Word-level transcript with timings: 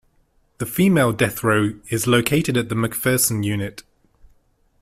The 0.57 0.65
female 0.65 1.13
death 1.13 1.43
row 1.43 1.79
is 1.89 2.07
located 2.07 2.57
at 2.57 2.69
the 2.69 2.75
McPherson 2.75 3.43
Unit. 3.43 3.83